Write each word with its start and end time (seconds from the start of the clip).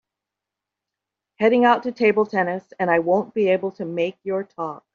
Heading 1.35 1.63
out 1.63 1.83
to 1.83 1.91
table 1.91 2.25
tennis 2.25 2.73
and 2.79 2.89
I 2.89 2.97
won’t 2.97 3.35
be 3.35 3.49
able 3.49 3.69
to 3.73 3.85
make 3.85 4.17
your 4.23 4.43
talk. 4.43 4.83